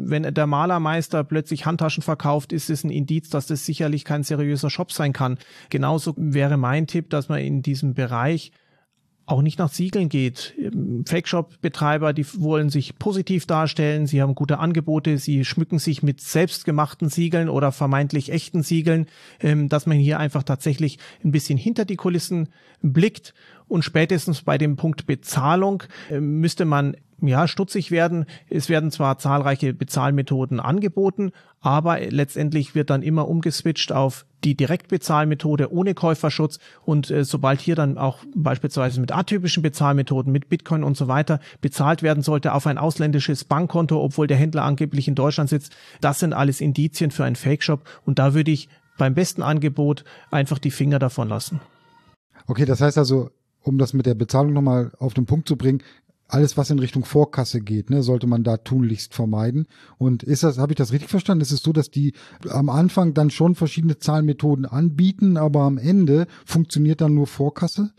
Wenn 0.06 0.22
der 0.22 0.46
Malermeister 0.46 1.24
plötzlich 1.24 1.66
Handtaschen 1.66 2.02
verkauft, 2.02 2.52
ist 2.52 2.70
es 2.70 2.84
ein 2.84 2.90
Indiz, 2.90 3.30
dass 3.30 3.46
das 3.46 3.64
sicherlich 3.64 4.04
kein 4.04 4.22
seriöser 4.22 4.70
Shop 4.70 4.92
sein 4.92 5.12
kann. 5.12 5.38
Genauso 5.70 6.14
wäre 6.16 6.56
mein 6.56 6.86
Tipp, 6.86 7.10
dass 7.10 7.28
man 7.28 7.40
in 7.40 7.62
diesem 7.62 7.94
Bereich 7.94 8.52
auch 9.26 9.42
nicht 9.42 9.58
nach 9.58 9.72
Siegeln 9.72 10.08
geht. 10.08 10.54
Fake-Shop-Betreiber, 11.06 12.12
die 12.12 12.26
wollen 12.40 12.68
sich 12.68 12.98
positiv 12.98 13.46
darstellen, 13.46 14.06
sie 14.06 14.20
haben 14.20 14.34
gute 14.34 14.58
Angebote, 14.58 15.18
sie 15.18 15.44
schmücken 15.44 15.78
sich 15.78 16.02
mit 16.02 16.20
selbstgemachten 16.20 17.08
Siegeln 17.08 17.48
oder 17.48 17.72
vermeintlich 17.72 18.30
echten 18.30 18.62
Siegeln, 18.62 19.06
ähm, 19.40 19.68
dass 19.68 19.86
man 19.86 19.98
hier 19.98 20.18
einfach 20.18 20.42
tatsächlich 20.42 20.98
ein 21.24 21.32
bisschen 21.32 21.58
hinter 21.58 21.84
die 21.84 21.96
Kulissen 21.96 22.48
blickt 22.82 23.34
und 23.66 23.82
spätestens 23.82 24.42
bei 24.42 24.58
dem 24.58 24.76
Punkt 24.76 25.06
Bezahlung 25.06 25.84
ähm, 26.10 26.40
müsste 26.40 26.64
man 26.64 26.96
ja, 27.20 27.48
stutzig 27.48 27.90
werden. 27.90 28.26
Es 28.48 28.68
werden 28.68 28.90
zwar 28.90 29.18
zahlreiche 29.18 29.74
Bezahlmethoden 29.74 30.60
angeboten, 30.60 31.32
aber 31.60 32.00
letztendlich 32.00 32.74
wird 32.74 32.90
dann 32.90 33.02
immer 33.02 33.28
umgeswitcht 33.28 33.92
auf 33.92 34.26
die 34.44 34.56
Direktbezahlmethode 34.56 35.72
ohne 35.72 35.94
Käuferschutz 35.94 36.58
und 36.84 37.10
äh, 37.10 37.24
sobald 37.24 37.60
hier 37.60 37.74
dann 37.74 37.96
auch 37.96 38.18
beispielsweise 38.34 39.00
mit 39.00 39.12
atypischen 39.12 39.62
Bezahlmethoden, 39.62 40.30
mit 40.30 40.48
Bitcoin 40.48 40.84
und 40.84 40.96
so 40.96 41.08
weiter 41.08 41.40
bezahlt 41.60 42.02
werden 42.02 42.22
sollte 42.22 42.52
auf 42.52 42.66
ein 42.66 42.78
ausländisches 42.78 43.44
Bankkonto, 43.44 44.00
obwohl 44.02 44.26
der 44.26 44.36
Händler 44.36 44.64
angeblich 44.64 45.08
in 45.08 45.14
Deutschland 45.14 45.48
sitzt, 45.48 45.74
das 46.00 46.18
sind 46.18 46.34
alles 46.34 46.60
Indizien 46.60 47.10
für 47.10 47.24
einen 47.24 47.36
Fake-Shop 47.36 47.84
und 48.04 48.18
da 48.18 48.34
würde 48.34 48.50
ich 48.50 48.68
beim 48.98 49.14
besten 49.14 49.42
Angebot 49.42 50.04
einfach 50.30 50.58
die 50.58 50.70
Finger 50.70 50.98
davon 50.98 51.28
lassen. 51.28 51.60
Okay, 52.46 52.66
das 52.66 52.80
heißt 52.80 52.98
also, 52.98 53.30
um 53.60 53.78
das 53.78 53.94
mit 53.94 54.06
der 54.06 54.14
Bezahlung 54.14 54.52
nochmal 54.52 54.92
auf 54.98 55.14
den 55.14 55.26
Punkt 55.26 55.48
zu 55.48 55.56
bringen, 55.56 55.82
alles, 56.26 56.56
was 56.56 56.70
in 56.70 56.78
Richtung 56.78 57.04
Vorkasse 57.04 57.60
geht, 57.60 57.90
ne, 57.90 58.02
sollte 58.02 58.26
man 58.26 58.44
da 58.44 58.56
tunlichst 58.56 59.14
vermeiden. 59.14 59.66
Und 59.98 60.22
ist 60.22 60.42
das, 60.42 60.58
habe 60.58 60.72
ich 60.72 60.76
das 60.76 60.92
richtig 60.92 61.10
verstanden? 61.10 61.42
Ist 61.42 61.52
es 61.52 61.62
so, 61.62 61.72
dass 61.72 61.90
die 61.90 62.14
am 62.48 62.70
Anfang 62.70 63.14
dann 63.14 63.30
schon 63.30 63.54
verschiedene 63.54 63.98
Zahlmethoden 63.98 64.64
anbieten, 64.64 65.36
aber 65.36 65.62
am 65.62 65.78
Ende 65.78 66.26
funktioniert 66.44 67.00
dann 67.00 67.14
nur 67.14 67.26
Vorkasse? 67.26 67.92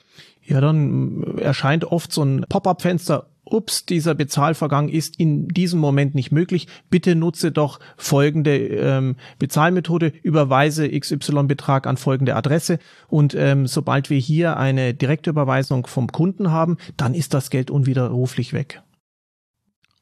Ja, 0.44 0.62
dann 0.62 1.38
erscheint 1.38 1.86
oft 1.86 2.12
so 2.12 2.24
ein 2.24 2.46
Pop-up-Fenster 2.50 3.27
ups, 3.46 3.86
dieser 3.86 4.16
Bezahlvorgang 4.16 4.90
ist 4.90 5.20
in 5.20 5.48
diesem 5.48 5.80
Moment 5.80 6.16
nicht 6.16 6.32
möglich, 6.32 6.68
bitte 6.90 7.16
nutze 7.16 7.52
doch 7.52 7.80
folgende 7.98 8.58
ähm, 8.58 9.16
Bezahlmethode, 9.40 10.12
überweise 10.24 10.90
XY-Betrag 10.90 11.88
an 11.88 11.98
folgende 11.98 12.36
Adresse 12.36 12.80
und 13.08 13.36
ähm, 13.36 13.68
sobald 13.68 14.10
wir 14.10 14.20
hier 14.20 14.58
eine 14.58 14.94
direkte 14.94 15.30
Überweisung 15.30 15.88
vom 15.88 16.12
Kunden 16.12 16.52
haben, 16.52 16.78
dann 16.98 17.14
ist 17.14 17.34
das 17.34 17.50
Geld 17.50 17.72
unwiderruflich 17.72 18.54
weg. 18.54 18.82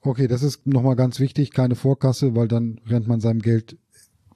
Okay, 0.01 0.27
das 0.27 0.43
ist 0.43 0.67
nochmal 0.67 0.95
ganz 0.95 1.19
wichtig, 1.19 1.51
keine 1.51 1.75
Vorkasse, 1.75 2.35
weil 2.35 2.47
dann 2.47 2.81
rennt 2.87 3.07
man 3.07 3.21
seinem 3.21 3.41
Geld 3.41 3.77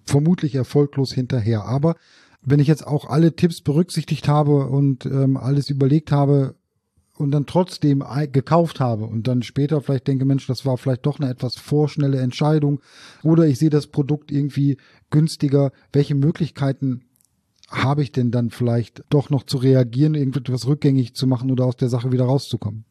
vermutlich 0.05 0.55
erfolglos 0.55 1.11
hinterher. 1.11 1.65
Aber 1.65 1.95
wenn 2.41 2.59
ich 2.59 2.67
jetzt 2.67 2.87
auch 2.87 3.09
alle 3.09 3.35
Tipps 3.35 3.61
berücksichtigt 3.61 4.29
habe 4.29 4.67
und 4.67 5.05
ähm, 5.05 5.35
alles 5.35 5.69
überlegt 5.69 6.11
habe, 6.11 6.55
und 7.19 7.31
dann 7.31 7.45
trotzdem 7.45 8.03
gekauft 8.31 8.79
habe 8.79 9.05
und 9.05 9.27
dann 9.27 9.43
später 9.43 9.81
vielleicht 9.81 10.07
denke, 10.07 10.25
Mensch, 10.25 10.47
das 10.47 10.65
war 10.65 10.77
vielleicht 10.77 11.05
doch 11.05 11.19
eine 11.19 11.29
etwas 11.29 11.55
vorschnelle 11.55 12.19
Entscheidung 12.19 12.81
oder 13.23 13.45
ich 13.45 13.59
sehe 13.59 13.69
das 13.69 13.87
Produkt 13.87 14.31
irgendwie 14.31 14.77
günstiger. 15.09 15.71
Welche 15.91 16.15
Möglichkeiten 16.15 17.01
habe 17.69 18.03
ich 18.03 18.11
denn 18.11 18.31
dann 18.31 18.49
vielleicht 18.49 19.03
doch 19.09 19.29
noch 19.29 19.43
zu 19.43 19.57
reagieren, 19.57 20.15
irgendetwas 20.15 20.67
rückgängig 20.67 21.15
zu 21.15 21.27
machen 21.27 21.51
oder 21.51 21.65
aus 21.65 21.75
der 21.75 21.89
Sache 21.89 22.11
wieder 22.11 22.25
rauszukommen? 22.25 22.85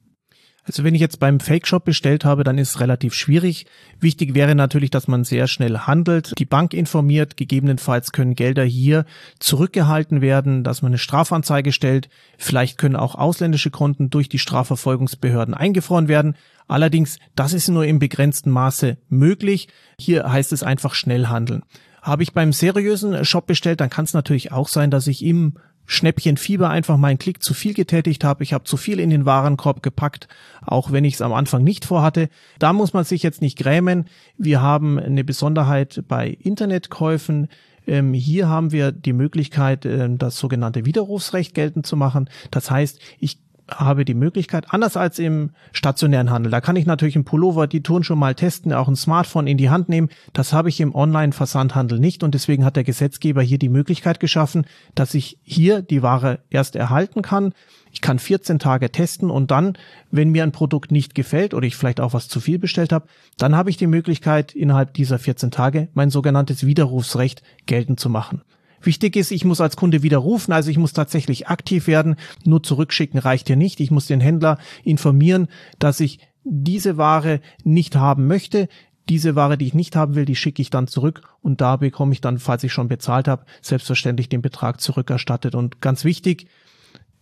Also 0.67 0.83
wenn 0.83 0.97
ich 0.97 1.01
jetzt 1.01 1.21
beim 1.21 1.39
Fake 1.39 1.67
Shop 1.67 1.85
bestellt 1.85 2.25
habe, 2.25 2.43
dann 2.43 2.59
ist 2.59 2.71
es 2.71 2.81
relativ 2.81 3.15
schwierig. 3.15 3.67
Wichtig 4.01 4.35
wäre 4.35 4.57
natürlich, 4.57 4.91
dass 4.91 5.07
man 5.07 5.23
sehr 5.23 5.47
schnell 5.47 5.79
handelt, 5.79 6.33
die 6.39 6.45
Bank 6.45 6.75
informiert, 6.75 7.37
gegebenenfalls 7.37 8.11
können 8.11 8.35
Gelder 8.35 8.65
hier 8.65 9.05
zurückgehalten 9.39 10.21
werden, 10.21 10.65
dass 10.65 10.83
man 10.83 10.91
eine 10.91 10.99
Strafanzeige 10.99 11.73
stellt. 11.73 12.09
Vielleicht 12.37 12.79
können 12.79 12.97
auch 12.97 13.15
ausländische 13.15 13.71
Konten 13.71 14.11
durch 14.11 14.29
die 14.29 14.41
Strafverfolgungsbehörden 14.41 15.55
eingefroren 15.55 16.09
werden. 16.09 16.35
Allerdings, 16.67 17.21
das 17.37 17.53
ist 17.53 17.69
nur 17.69 17.85
im 17.85 18.01
begrenzten 18.01 18.51
Maße 18.51 18.97
möglich. 19.09 19.69
Hier 20.01 20.31
heißt 20.31 20.53
es 20.53 20.65
einfach 20.65 20.95
schnell 20.95 21.29
handeln. 21.29 21.63
Habe 22.03 22.25
ich 22.25 22.33
beim 22.33 22.53
seriösen 22.53 23.25
Shop 23.25 23.47
bestellt, 23.47 23.81
dann 23.81 23.91
kann 23.91 24.05
es 24.05 24.15
natürlich 24.15 24.51
auch 24.51 24.69
sein, 24.69 24.91
dass 24.91 25.07
ich 25.07 25.25
im 25.25 25.55
Schnäppchenfieber 25.87 26.69
einfach 26.69 26.97
meinen 26.97 27.19
Klick 27.19 27.43
zu 27.43 27.55
viel 27.55 27.75
getätigt 27.75 28.25
habe. 28.25 28.43
Ich 28.43 28.53
habe 28.53 28.65
zu 28.65 28.77
viel 28.77 29.01
in 29.01 29.11
den 29.11 29.25
Warenkorb 29.25 29.83
gepackt, 29.83 30.29
auch 30.63 30.93
wenn 30.93 31.05
ich 31.05 31.15
es 31.15 31.23
am 31.23 31.33
Anfang 31.33 31.65
nicht 31.65 31.85
vorhatte. 31.85 32.29
Da 32.59 32.73
muss 32.73 32.93
man 32.93 33.05
sich 33.05 33.23
jetzt 33.23 33.41
nicht 33.41 33.59
grämen. 33.59 34.07
Wir 34.37 34.61
haben 34.61 34.99
eine 34.99 35.25
Besonderheit 35.25 36.05
bei 36.09 36.29
Internetkäufen. 36.29 37.49
Ähm, 37.87 38.13
hier 38.13 38.49
haben 38.49 38.73
wir 38.73 38.91
die 38.91 39.13
Möglichkeit, 39.13 39.85
äh, 39.85 40.09
das 40.11 40.39
sogenannte 40.39 40.85
Widerrufsrecht 40.85 41.55
geltend 41.55 41.87
zu 41.87 41.97
machen. 41.97 42.29
Das 42.51 42.71
heißt, 42.71 43.01
ich 43.19 43.39
habe 43.69 44.05
die 44.05 44.15
Möglichkeit, 44.15 44.73
anders 44.73 44.97
als 44.97 45.19
im 45.19 45.51
stationären 45.73 46.31
Handel, 46.31 46.51
da 46.51 46.61
kann 46.61 46.77
ich 46.77 46.87
natürlich 46.87 47.17
einen 47.17 47.25
Pullover, 47.25 47.67
die 47.67 47.83
Touren 47.83 48.05
schon 48.05 48.19
mal 48.19 48.35
testen, 48.35 48.73
auch 48.73 48.89
ein 48.89 48.97
Smartphone 48.97 49.47
in 49.47 49.59
die 49.59 49.71
Hand 49.71 49.89
nehmen. 49.89 50.09
Das 50.33 50.53
habe 50.53 50.69
ich 50.69 50.81
im 50.81 50.95
Online-Versandhandel 50.95 51.99
nicht 51.99 52.23
und 52.23 52.35
deswegen 52.35 52.65
hat 52.65 52.77
der 52.77 52.85
Gesetzgeber 52.85 53.43
hier 53.43 53.59
die 53.59 53.69
Möglichkeit 53.69 54.21
geschaffen, 54.21 54.67
dass 54.95 55.15
ich 55.15 55.39
hier 55.43 55.83
die 55.83 56.03
Ware 56.03 56.41
erst 56.51 56.77
erhalten 56.77 57.23
kann. 57.23 57.53
Ich 57.93 58.01
kann 58.01 58.19
14 58.19 58.59
Tage 58.59 58.91
testen 58.93 59.31
und 59.31 59.51
dann, 59.51 59.77
wenn 60.11 60.31
mir 60.31 60.43
ein 60.43 60.53
Produkt 60.53 60.93
nicht 60.93 61.15
gefällt 61.15 61.55
oder 61.55 61.67
ich 61.67 61.77
vielleicht 61.77 62.01
auch 62.01 62.13
was 62.13 62.29
zu 62.29 62.41
viel 62.41 62.59
bestellt 62.59 62.93
habe, 62.93 63.07
dann 63.39 63.57
habe 63.57 63.71
ich 63.71 63.77
die 63.77 63.87
Möglichkeit, 63.87 64.55
innerhalb 64.55 64.95
dieser 64.95 65.19
14 65.19 65.51
Tage 65.51 65.89
mein 65.95 66.11
sogenanntes 66.11 66.67
Widerrufsrecht 66.67 67.43
geltend 67.65 67.99
zu 67.99 68.11
machen. 68.11 68.43
Wichtig 68.83 69.17
ist, 69.17 69.31
ich 69.31 69.45
muss 69.45 69.61
als 69.61 69.77
Kunde 69.77 70.03
widerrufen, 70.03 70.53
also 70.53 70.71
ich 70.71 70.79
muss 70.79 70.93
tatsächlich 70.93 71.49
aktiv 71.49 71.87
werden. 71.87 72.17
Nur 72.45 72.63
zurückschicken 72.63 73.19
reicht 73.19 73.47
hier 73.49 73.57
nicht. 73.57 73.81
Ich 73.81 73.91
muss 73.91 74.07
den 74.07 74.21
Händler 74.21 74.59
informieren, 74.85 75.49
dass 75.79 76.01
ich 76.01 76.21
diese 76.45 76.97
Ware 76.97 77.41
nicht 77.65 77.97
haben 77.97 78.27
möchte. 78.27 78.69
Diese 79.09 79.37
Ware, 79.37 79.57
die 79.57 79.67
ich 79.67 79.75
nicht 79.75 79.95
haben 79.95 80.15
will, 80.15 80.25
die 80.25 80.37
schicke 80.37 80.63
ich 80.63 80.71
dann 80.71 80.89
zurück 80.89 81.23
und 81.41 81.61
da 81.61 81.77
bekomme 81.77 82.13
ich 82.13 82.21
dann, 82.21 82.39
falls 82.39 82.65
ich 82.65 82.73
schon 82.73 82.89
bezahlt 82.89 83.29
habe, 83.29 83.45
selbstverständlich 83.63 84.29
den 84.29 84.43
Betrag 84.43 84.81
zurückerstattet. 84.81 85.55
Und 85.55 85.81
ganz 85.81 86.05
wichtig, 86.05 86.49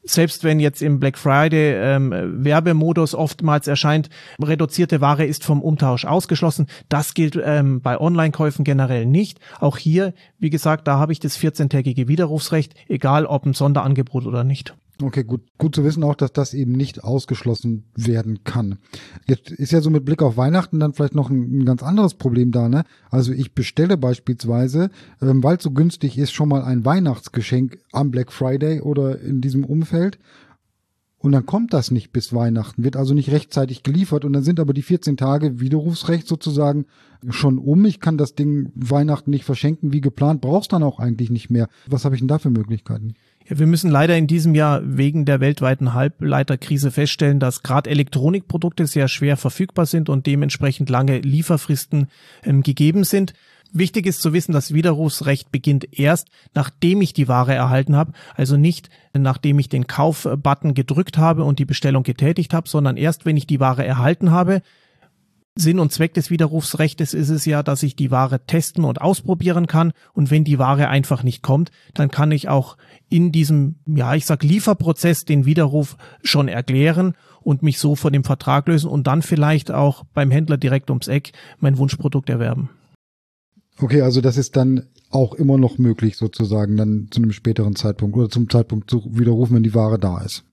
selbst 0.05 0.45
wenn 0.45 0.61
jetzt 0.61 0.83
im 0.83 1.01
Black 1.01 1.19
Friday 1.19 1.75
ähm, 1.77 2.13
Werbemodus 2.45 3.15
oftmals 3.15 3.67
erscheint, 3.67 4.11
reduzierte 4.43 5.01
Ware 5.01 5.25
ist 5.25 5.45
vom 5.45 5.63
Umtausch 5.63 6.05
ausgeschlossen. 6.05 6.67
Das 6.89 7.15
gilt 7.15 7.39
ähm, 7.43 7.81
bei 7.81 7.99
Online-Käufen 7.99 8.65
generell 8.65 9.07
nicht. 9.07 9.41
Auch 9.61 9.79
hier, 9.79 10.15
wie 10.39 10.51
gesagt, 10.51 10.87
da 10.87 10.99
habe 10.99 11.13
ich 11.13 11.21
das 11.21 11.39
14-tägige 11.39 12.09
Widerrufsrecht, 12.09 12.75
egal 12.89 13.27
ob 13.27 13.47
ein 13.47 13.55
Sonderangebot 13.55 14.27
oder 14.27 14.45
nicht. 14.45 14.75
Okay, 15.03 15.25
gut, 15.25 15.43
gut 15.59 15.75
zu 15.75 15.83
wissen 15.83 16.05
auch, 16.05 16.15
dass 16.15 16.33
das 16.33 16.55
eben 16.55 16.73
nicht 16.73 17.03
ausgeschlossen 17.03 17.85
werden 17.97 18.45
kann. 18.45 18.79
Jetzt 19.27 19.51
ist 19.51 19.73
ja 19.73 19.81
so 19.81 19.91
mit 19.91 20.05
Blick 20.05 20.23
auf 20.23 20.37
Weihnachten 20.37 20.79
dann 20.79 20.93
vielleicht 20.93 21.17
noch 21.17 21.31
ein, 21.31 21.59
ein 21.59 21.65
ganz 21.65 21.83
anderes 21.83 22.15
Problem 22.15 22.53
da, 22.53 22.69
ne? 22.69 22.85
Also 23.11 23.33
ich 23.33 23.55
bestelle 23.55 23.97
beispielsweise, 23.97 24.91
ähm, 25.21 25.43
weil 25.43 25.57
es 25.57 25.65
so 25.65 25.73
günstig 25.73 26.17
ist, 26.17 26.33
schon 26.33 26.49
mal 26.49 26.63
ein 26.63 26.85
Weihnachtsgeschenk 26.85 27.79
am 27.91 28.13
Black 28.13 28.31
Friday 28.31 28.81
oder 28.81 29.21
in 29.21 29.41
diesem 29.41 29.65
Umfeld. 29.65 30.19
Und 31.25 31.33
dann 31.33 31.47
kommt 31.47 31.73
das 31.73 31.91
nicht 31.91 32.13
bis 32.13 32.35
Weihnachten, 32.35 32.85
wird 32.85 32.97
also 32.97 33.15
nicht 33.15 33.31
rechtzeitig 33.31 33.83
geliefert 33.83 34.27
und 34.27 34.35
dann 34.35 34.45
sind 34.45 34.61
aber 34.61 34.75
die 34.75 34.83
14 34.83 35.17
Tage 35.17 35.59
Widerrufsrecht 35.59 36.29
sozusagen 36.29 36.85
schon 37.31 37.57
um. 37.57 37.87
Ich 37.87 37.99
kann 37.99 38.19
das 38.19 38.35
Ding 38.35 38.71
Weihnachten 38.75 39.31
nicht 39.31 39.47
verschenken 39.47 39.95
wie 39.95 40.03
geplant, 40.03 40.43
brauchst 40.43 40.75
dann 40.75 40.83
auch 40.83 40.99
eigentlich 40.99 41.31
nicht 41.31 41.49
mehr. 41.49 41.69
Was 41.87 42.05
habe 42.05 42.15
ich 42.15 42.21
denn 42.21 42.29
da 42.29 42.39
für 42.39 42.51
Möglichkeiten? 42.51 43.15
Ja, 43.47 43.59
wir 43.59 43.67
müssen 43.67 43.91
leider 43.91 44.17
in 44.17 44.27
diesem 44.27 44.55
Jahr 44.55 44.81
wegen 44.83 45.27
der 45.27 45.41
weltweiten 45.41 45.93
Halbleiterkrise 45.93 46.91
feststellen, 46.91 47.41
dass 47.41 47.63
gerade 47.63 47.91
Elektronikprodukte 47.91 48.87
sehr 48.87 49.09
schwer 49.09 49.37
verfügbar 49.37 49.85
sind 49.85 50.09
und 50.09 50.27
dementsprechend 50.27 50.89
lange 50.89 51.19
Lieferfristen 51.19 52.09
ähm, 52.43 52.63
gegeben 52.63 53.05
sind. 53.05 53.35
Wichtig 53.77 54.07
ist 54.07 54.23
zu 54.23 54.33
wissen, 54.33 54.53
das 54.53 54.73
Widerrufsrecht 54.73 55.51
beginnt 55.51 55.99
erst, 55.99 56.29
nachdem 56.55 57.03
ich 57.03 57.13
die 57.13 57.29
Ware 57.29 57.55
erhalten 57.55 57.97
habe, 57.97 58.13
also 58.35 58.57
nicht 58.57 58.89
nachdem 59.13 59.59
ich 59.59 59.69
den 59.69 59.87
Kaufbutton 59.87 60.75
gedrückt 60.75 61.19
habe 61.19 61.45
und 61.45 61.59
die 61.59 61.65
Bestellung 61.65 62.03
getätigt 62.03 62.55
habe, 62.55 62.69
sondern 62.69 62.97
erst, 62.97 63.27
wenn 63.27 63.37
ich 63.37 63.47
die 63.47 63.61
Ware 63.61 63.85
erhalten 63.85 64.31
habe, 64.31 64.63
Sinn 65.57 65.79
und 65.79 65.93
Zweck 65.93 66.15
des 66.15 66.31
Widerrufsrechts 66.31 67.15
ist 67.15 67.29
es 67.29 67.45
ja, 67.45 67.63
dass 67.63 67.85
ich 67.85 67.95
die 67.95 68.11
Ware 68.11 68.45
testen 68.45 68.85
und 68.85 69.01
ausprobieren 69.01 69.69
kann. 69.69 69.93
Und 70.13 70.33
wenn 70.33 70.43
die 70.43 70.59
Ware 70.59 70.89
einfach 70.89 71.23
nicht 71.23 71.43
kommt, 71.43 71.71
dann 71.95 72.11
kann 72.11 72.33
ich 72.33 72.49
auch 72.49 72.77
in 73.09 73.31
diesem, 73.31 73.77
ja, 73.87 74.15
ich 74.17 74.27
sag 74.27 74.43
Lieferprozess 74.43 75.25
den 75.25 75.45
Widerruf 75.45 75.97
schon 76.25 76.49
erklären 76.49 77.15
und 77.41 77.63
mich 77.63 77.79
so 77.79 77.95
von 77.95 78.13
dem 78.13 78.25
Vertrag 78.25 78.67
lösen 78.67 78.91
und 78.91 79.07
dann 79.07 79.23
vielleicht 79.23 79.71
auch 79.71 80.03
beim 80.13 80.33
Händler 80.33 80.57
direkt 80.57 80.91
ums 80.91 81.07
Eck 81.07 81.33
mein 81.61 81.79
Wunschprodukt 81.79 82.31
erwerben. 82.31 82.71
Okay, 83.79 84.03
also 84.03 84.21
das 84.21 84.37
ist 84.37 84.57
dann 84.57 84.89
auch 85.11 85.35
immer 85.35 85.59
noch 85.59 85.79
möglich 85.79 86.17
sozusagen 86.17 86.77
dann 86.77 87.09
zu 87.13 87.23
einem 87.23 87.33
späteren 87.33 87.77
Zeitpunkt 87.77 88.17
oder 88.17 88.29
zum 88.29 88.51
Zeitpunkt 88.51 88.91
zu 88.91 89.05
widerrufen, 89.17 89.55
wenn 89.55 89.63
die 89.63 89.75
Ware 89.75 90.01
da 90.01 90.21
ist. 90.21 90.45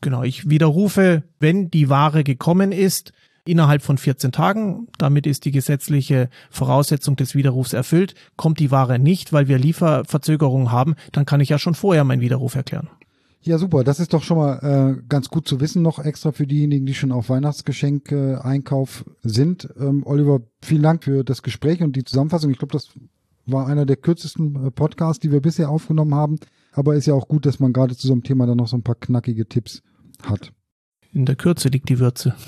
Genau, 0.00 0.22
ich 0.22 0.48
widerrufe, 0.48 1.24
wenn 1.38 1.70
die 1.70 1.90
Ware 1.90 2.24
gekommen 2.24 2.72
ist, 2.72 3.12
innerhalb 3.48 3.82
von 3.82 3.98
14 3.98 4.32
Tagen. 4.32 4.88
Damit 4.98 5.26
ist 5.26 5.44
die 5.44 5.50
gesetzliche 5.50 6.28
Voraussetzung 6.50 7.16
des 7.16 7.34
Widerrufs 7.34 7.72
erfüllt. 7.72 8.14
Kommt 8.36 8.58
die 8.58 8.70
Ware 8.70 8.98
nicht, 8.98 9.32
weil 9.32 9.48
wir 9.48 9.58
Lieferverzögerungen 9.58 10.70
haben, 10.70 10.94
dann 11.12 11.26
kann 11.26 11.40
ich 11.40 11.48
ja 11.48 11.58
schon 11.58 11.74
vorher 11.74 12.04
meinen 12.04 12.20
Widerruf 12.20 12.54
erklären. 12.54 12.88
Ja, 13.42 13.56
super. 13.56 13.84
Das 13.84 14.00
ist 14.00 14.12
doch 14.12 14.22
schon 14.22 14.36
mal 14.36 14.98
äh, 14.98 15.02
ganz 15.08 15.28
gut 15.28 15.46
zu 15.48 15.60
wissen, 15.60 15.82
noch 15.82 15.98
extra 15.98 16.32
für 16.32 16.46
diejenigen, 16.46 16.86
die 16.86 16.94
schon 16.94 17.12
auf 17.12 17.30
Weihnachtsgeschenke 17.30 18.44
Einkauf 18.44 19.04
sind. 19.22 19.68
Ähm, 19.78 20.02
Oliver, 20.04 20.40
vielen 20.60 20.82
Dank 20.82 21.04
für 21.04 21.24
das 21.24 21.42
Gespräch 21.42 21.82
und 21.82 21.94
die 21.96 22.04
Zusammenfassung. 22.04 22.50
Ich 22.50 22.58
glaube, 22.58 22.72
das 22.72 22.90
war 23.46 23.66
einer 23.66 23.86
der 23.86 23.96
kürzesten 23.96 24.66
äh, 24.66 24.70
Podcasts, 24.70 25.20
die 25.20 25.32
wir 25.32 25.40
bisher 25.40 25.70
aufgenommen 25.70 26.14
haben. 26.14 26.38
Aber 26.72 26.94
ist 26.94 27.06
ja 27.06 27.14
auch 27.14 27.28
gut, 27.28 27.46
dass 27.46 27.60
man 27.60 27.72
gerade 27.72 27.96
zu 27.96 28.06
so 28.06 28.12
einem 28.12 28.22
Thema 28.22 28.46
dann 28.46 28.58
noch 28.58 28.68
so 28.68 28.76
ein 28.76 28.82
paar 28.82 28.96
knackige 28.96 29.46
Tipps 29.48 29.82
hat. 30.22 30.52
In 31.12 31.24
der 31.24 31.36
Kürze 31.36 31.68
liegt 31.68 31.88
die 31.88 31.98
Würze. 31.98 32.34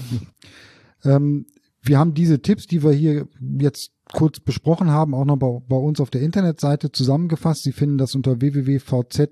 Ähm, 1.04 1.46
wir 1.82 1.98
haben 1.98 2.14
diese 2.14 2.42
Tipps, 2.42 2.66
die 2.66 2.82
wir 2.82 2.92
hier 2.92 3.26
jetzt 3.58 3.92
kurz 4.12 4.40
besprochen 4.40 4.90
haben, 4.90 5.14
auch 5.14 5.24
noch 5.24 5.36
bei, 5.36 5.60
bei 5.68 5.76
uns 5.76 6.00
auf 6.00 6.10
der 6.10 6.20
Internetseite 6.20 6.92
zusammengefasst. 6.92 7.62
Sie 7.62 7.72
finden 7.72 7.98
das 7.98 8.14
unter 8.14 8.40
www.vz 8.40 9.28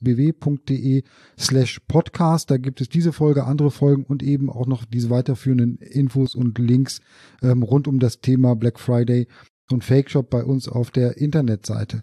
bw.de 0.00 1.02
slash 1.38 1.80
podcast. 1.86 2.50
Da 2.50 2.56
gibt 2.56 2.80
es 2.80 2.88
diese 2.88 3.12
Folge, 3.12 3.44
andere 3.44 3.70
Folgen 3.70 4.04
und 4.04 4.22
eben 4.22 4.50
auch 4.50 4.66
noch 4.66 4.84
diese 4.84 5.10
weiterführenden 5.10 5.76
Infos 5.78 6.34
und 6.34 6.58
Links 6.58 7.00
ähm, 7.42 7.62
rund 7.62 7.86
um 7.86 8.00
das 8.00 8.20
Thema 8.20 8.56
Black 8.56 8.80
Friday 8.80 9.28
und 9.70 9.84
Fake 9.84 10.10
Shop 10.10 10.30
bei 10.30 10.42
uns 10.42 10.68
auf 10.68 10.90
der 10.90 11.16
Internetseite. 11.18 12.02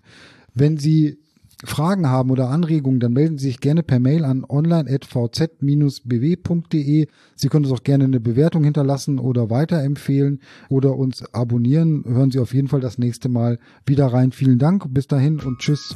Wenn 0.54 0.78
Sie 0.78 1.20
Fragen 1.64 2.08
haben 2.08 2.30
oder 2.30 2.50
Anregungen, 2.50 3.00
dann 3.00 3.14
melden 3.14 3.38
Sie 3.38 3.48
sich 3.48 3.60
gerne 3.60 3.82
per 3.82 4.00
Mail 4.00 4.26
an 4.26 4.46
online.vz-bw.de. 4.48 7.08
Sie 7.36 7.50
können 7.50 7.66
uns 7.66 7.74
auch 7.74 7.84
gerne 7.84 8.04
eine 8.04 8.20
Bewertung 8.20 8.64
hinterlassen 8.64 9.18
oder 9.18 9.50
weiterempfehlen 9.50 10.42
oder 10.70 10.96
uns 10.96 11.24
abonnieren. 11.34 12.04
Hören 12.08 12.30
Sie 12.32 12.40
auf 12.40 12.54
jeden 12.54 12.68
Fall 12.68 12.82
das 12.82 13.00
nächste 13.00 13.30
Mal 13.30 13.60
wieder 13.86 14.08
rein. 14.08 14.32
Vielen 14.32 14.60
Dank, 14.60 14.94
bis 14.94 15.08
dahin 15.08 15.40
und 15.40 15.60
tschüss. 15.60 15.96